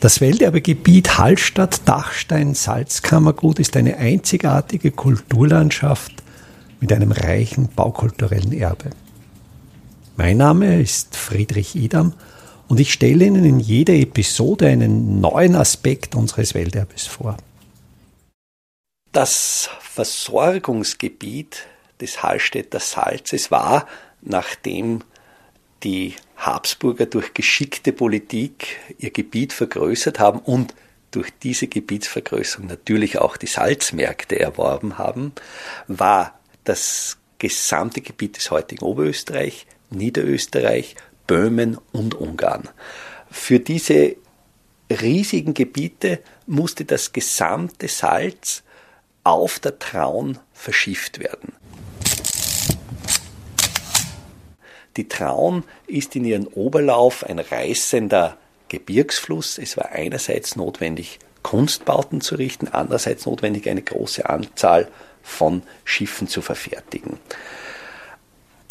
[0.00, 6.12] Das Welterbegebiet Hallstatt-Dachstein-Salzkammergut ist eine einzigartige Kulturlandschaft
[6.78, 8.90] mit einem reichen baukulturellen Erbe.
[10.16, 12.12] Mein Name ist Friedrich Idam
[12.68, 17.36] und ich stelle Ihnen in jeder Episode einen neuen Aspekt unseres Welterbes vor.
[19.10, 21.66] Das Versorgungsgebiet
[22.00, 23.88] des Hallstätter Salzes war,
[24.22, 25.02] nachdem
[25.82, 30.74] die Habsburger durch geschickte Politik ihr Gebiet vergrößert haben und
[31.10, 35.32] durch diese Gebietsvergrößerung natürlich auch die Salzmärkte erworben haben,
[35.86, 40.96] war das gesamte Gebiet des heutigen Oberösterreich, Niederösterreich,
[41.26, 42.68] Böhmen und Ungarn.
[43.30, 44.16] Für diese
[44.90, 48.62] riesigen Gebiete musste das gesamte Salz
[49.24, 51.52] auf der Traun verschifft werden.
[54.98, 58.36] Die Traun ist in ihrem Oberlauf ein reißender
[58.68, 59.56] Gebirgsfluss.
[59.56, 64.88] Es war einerseits notwendig, Kunstbauten zu richten, andererseits notwendig, eine große Anzahl
[65.22, 67.20] von Schiffen zu verfertigen.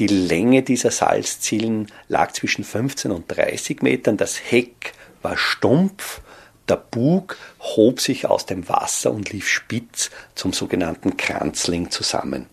[0.00, 4.16] Die Länge dieser Salzzielen lag zwischen 15 und 30 Metern.
[4.16, 6.22] Das Heck war stumpf.
[6.68, 12.46] Der Bug hob sich aus dem Wasser und lief spitz zum sogenannten Kranzling zusammen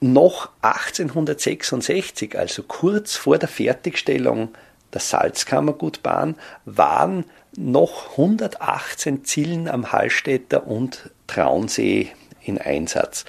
[0.00, 4.50] noch 1866, also kurz vor der Fertigstellung
[4.92, 7.24] der Salzkammergutbahn, waren
[7.56, 13.24] noch 118 Zillen am Hallstätter und Traunsee in Einsatz.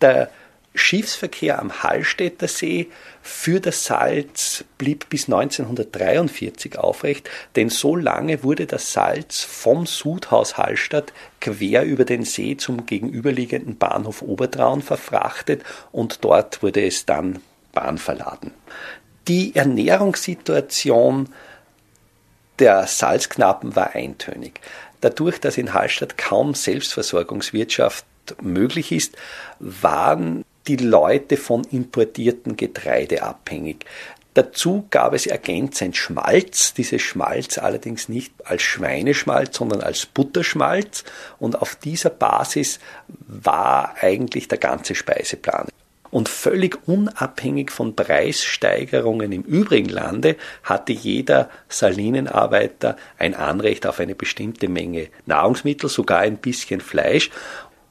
[0.00, 0.30] Der
[0.76, 2.88] Schiffsverkehr am Hallstätter See
[3.22, 10.56] für das Salz blieb bis 1943 aufrecht, denn so lange wurde das Salz vom Sudhaus
[10.56, 17.40] Hallstatt quer über den See zum gegenüberliegenden Bahnhof Obertraun verfrachtet und dort wurde es dann
[17.72, 18.52] bahnverladen.
[19.28, 21.28] Die Ernährungssituation
[22.58, 24.60] der Salzknappen war eintönig.
[25.00, 28.06] Dadurch, dass in Hallstatt kaum Selbstversorgungswirtschaft
[28.40, 29.16] möglich ist,
[29.58, 33.84] waren die Leute von importierten Getreide abhängig.
[34.34, 41.04] Dazu gab es ergänzend Schmalz, dieses Schmalz allerdings nicht als Schweineschmalz, sondern als Butterschmalz
[41.38, 42.78] und auf dieser Basis
[43.26, 45.68] war eigentlich der ganze Speiseplan.
[46.10, 54.14] Und völlig unabhängig von Preissteigerungen im übrigen Lande hatte jeder Salinenarbeiter ein Anrecht auf eine
[54.14, 57.30] bestimmte Menge Nahrungsmittel, sogar ein bisschen Fleisch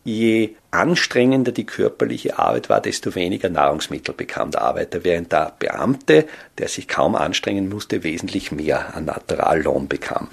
[0.05, 6.27] je anstrengender die körperliche Arbeit war, desto weniger Nahrungsmittel bekam der Arbeiter, während der Beamte,
[6.57, 10.29] der sich kaum anstrengen musste, wesentlich mehr an Naturallohn bekam.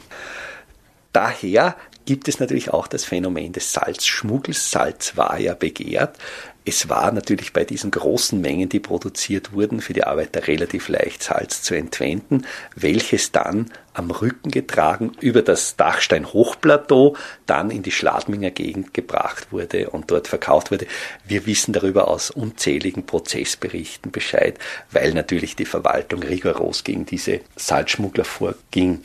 [1.13, 4.71] Daher gibt es natürlich auch das Phänomen des Salzschmuggels.
[4.71, 6.17] Salz war ja begehrt.
[6.65, 11.23] Es war natürlich bei diesen großen Mengen, die produziert wurden, für die Arbeiter relativ leicht
[11.23, 12.47] Salz zu entwenden,
[12.77, 19.91] welches dann am Rücken getragen über das Dachstein-Hochplateau dann in die Schladminger Gegend gebracht wurde
[19.91, 20.87] und dort verkauft wurde.
[21.27, 24.59] Wir wissen darüber aus unzähligen Prozessberichten Bescheid,
[24.93, 29.03] weil natürlich die Verwaltung rigoros gegen diese Salzschmuggler vorging.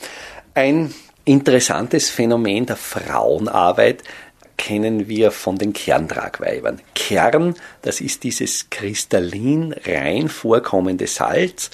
[0.53, 0.93] Ein
[1.25, 4.03] interessantes Phänomen der Frauenarbeit
[4.57, 6.81] kennen wir von den Kerntragweibern.
[6.95, 11.69] Kern, das ist dieses kristallin rein vorkommende Salz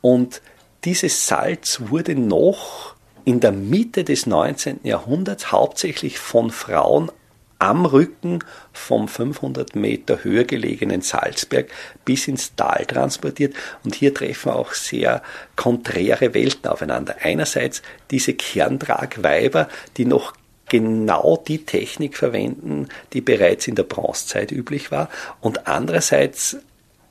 [0.00, 0.40] und
[0.84, 2.94] dieses Salz wurde noch
[3.24, 4.80] in der Mitte des 19.
[4.84, 7.10] Jahrhunderts hauptsächlich von Frauen
[7.58, 8.38] am Rücken
[8.72, 11.68] vom 500 Meter höher gelegenen Salzberg
[12.04, 13.54] bis ins Tal transportiert.
[13.84, 15.22] Und hier treffen auch sehr
[15.56, 17.16] konträre Welten aufeinander.
[17.20, 20.34] Einerseits diese Kerntragweiber, die noch
[20.68, 25.08] genau die Technik verwenden, die bereits in der Bronzezeit üblich war.
[25.40, 26.56] Und andererseits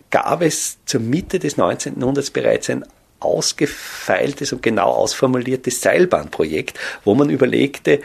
[0.09, 2.00] gab es zur Mitte des 19.
[2.00, 2.85] Jahrhunderts bereits ein
[3.19, 8.01] ausgefeiltes und genau ausformuliertes Seilbahnprojekt, wo man überlegte,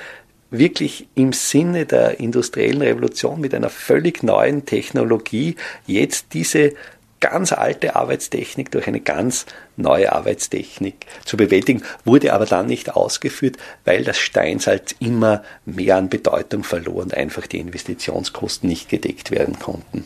[0.51, 6.75] wirklich im Sinne der industriellen Revolution mit einer völlig neuen Technologie jetzt diese
[7.22, 9.47] ganz alte Arbeitstechnik durch eine ganz
[9.77, 16.10] neue Arbeitstechnik zu bewältigen, wurde aber dann nicht ausgeführt, weil das Steinsalz immer mehr an
[16.10, 20.04] Bedeutung verlor und einfach die Investitionskosten nicht gedeckt werden konnten.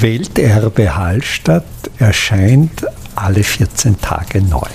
[0.00, 1.64] Welterbe Hallstatt
[1.98, 2.84] erscheint
[3.14, 4.68] alle 14 Tage neu.